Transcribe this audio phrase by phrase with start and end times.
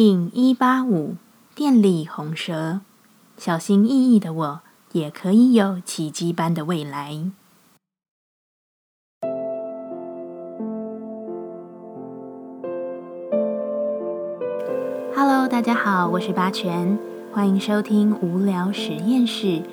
[0.00, 1.16] 听一八五
[1.56, 2.82] 电力红蛇，
[3.36, 4.60] 小心翼翼的我
[4.92, 7.32] 也可以有奇迹般的未来。
[15.16, 16.96] Hello，大家好，我是八全，
[17.32, 19.64] 欢迎收听无聊实验室，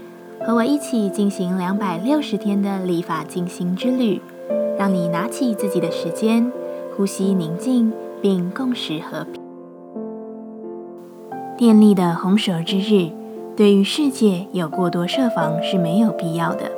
[0.43, 4.19] 和我一起进行两百六十天的立法进行之旅，
[4.75, 6.51] 让你拿起自己的时间，
[6.97, 9.44] 呼吸宁静，并共识和平。
[11.57, 13.11] 电力的红蛇之日，
[13.55, 16.69] 对于世界有过多设防是没有必要的。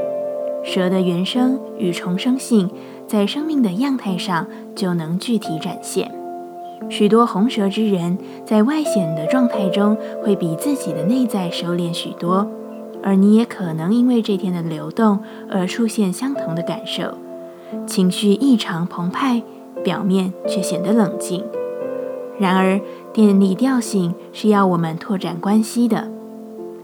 [0.63, 2.69] 蛇的原生与重生性，
[3.07, 6.11] 在生命的样态上就能具体展现。
[6.89, 12.47] 许多红蛇之人，在外显的状态中，会比自己的内在收敛许多，
[13.01, 15.17] 而你也可能因为这天的流动
[15.49, 17.15] 而出现相同的感受，
[17.87, 19.41] 情绪异常澎湃，
[19.83, 21.43] 表面却显得冷静。
[22.39, 22.79] 然而，
[23.11, 26.09] 电力调性是要我们拓展关系的，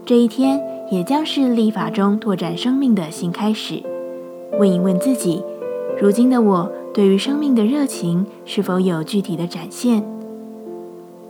[0.04, 3.82] 这一天也将是立法中拓展生命的新开始。
[4.58, 5.42] 问一问自己，
[6.00, 6.70] 如今的我。
[6.94, 10.04] 对于生命的热情是否有具体的展现？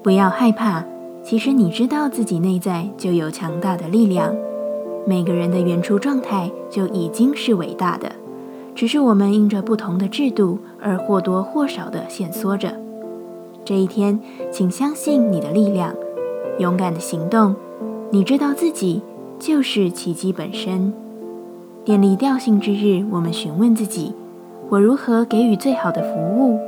[0.03, 0.85] 不要害怕，
[1.23, 4.37] 其实你知道自己内在就有强大的力量。
[5.07, 8.13] 每个人的原初状态就已经是伟大的，
[8.75, 12.84] 只是我们因着不同的制度而或多或少的限缩着。
[13.65, 14.21] 这一天，
[14.53, 15.95] 请相信你的力量，
[16.59, 17.57] 勇敢的行动。
[18.11, 19.01] 你知道自己
[19.39, 20.93] 就是奇迹本身。
[21.83, 24.13] 电力调性之日，我们询问自己。
[24.69, 26.59] 我如何给予最好的服务？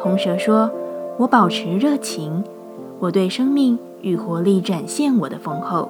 [0.00, 0.68] 红蛇说
[1.18, 2.42] ：“我保持热情，
[2.98, 5.88] 我对生命与活力展现我的丰厚。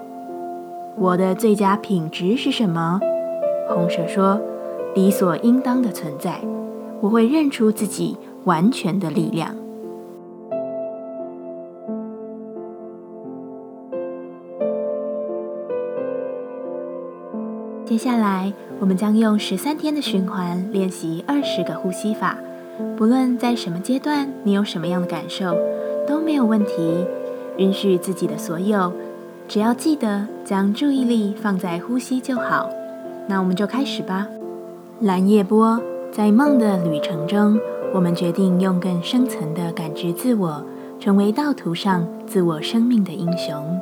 [0.98, 3.01] 我的最佳品质是什么？”
[3.69, 4.39] 红蛇说
[4.95, 6.39] ：“理所应当的存在。
[7.01, 9.56] 我会认出自己完全的力量。”
[17.95, 22.36] 接下来，我们将用十三天的循环练习二十个呼吸法。
[22.96, 25.57] 不论在什么阶段，你有什么样的感受，
[26.05, 27.07] 都没有问题。
[27.57, 28.92] 允许自己的所有，
[29.46, 32.69] 只要记得将注意力放在呼吸就好。
[33.29, 34.27] 那我们就开始吧。
[34.98, 35.80] 蓝夜波，
[36.11, 37.57] 在梦的旅程中，
[37.95, 40.64] 我们决定用更深层的感知自我，
[40.98, 43.80] 成为道途上自我生命的英雄。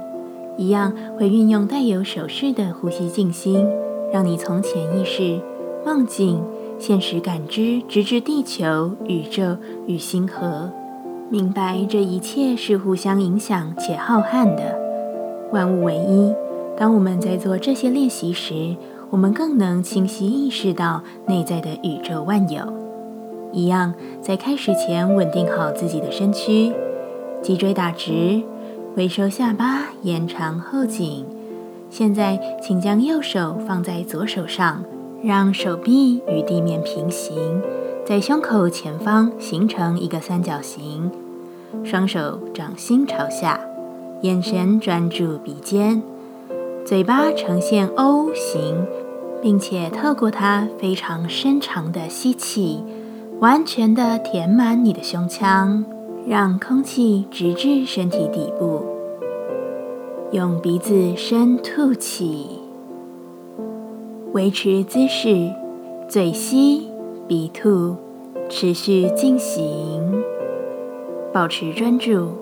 [0.59, 3.67] 一样会运用带有手势的呼吸静心。
[4.13, 5.41] 让你从潜意识、
[5.87, 6.43] 梦境、
[6.79, 9.57] 现实感知，直至地球、宇宙
[9.87, 10.71] 与星河，
[11.31, 14.79] 明白这一切是互相影响且浩瀚的，
[15.51, 16.35] 万物为一。
[16.77, 18.77] 当我们在做这些练习时，
[19.11, 22.63] 我们更能清晰意识到内在的宇宙万有。
[23.53, 26.73] 一样，在开始前稳定好自己的身躯，
[27.43, 28.43] 脊椎打直，
[28.97, 31.25] 微收下巴，延长后颈。
[31.93, 34.83] 现在，请将右手放在左手上，
[35.23, 37.61] 让手臂与地面平行，
[38.03, 41.11] 在胸口前方形成一个三角形。
[41.85, 43.61] 双手掌心朝下，
[44.23, 46.03] 眼神专注鼻尖，
[46.83, 48.87] 嘴巴呈现 O 型，
[49.43, 52.83] 并且透过它非常深长的吸气，
[53.39, 55.85] 完全的填满你的胸腔，
[56.27, 58.92] 让空气直至身体底部。
[60.33, 62.47] 用鼻子深吐气，
[64.33, 65.51] 维持姿势，
[66.09, 66.89] 嘴吸
[67.29, 67.95] 鼻吐，
[68.49, 70.25] 持续进行，
[71.35, 72.42] 保持专注。